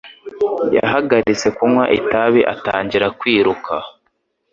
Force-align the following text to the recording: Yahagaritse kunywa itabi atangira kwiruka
Yahagaritse 0.77 1.47
kunywa 1.55 1.83
itabi 1.97 2.41
atangira 2.53 3.07
kwiruka 3.19 3.73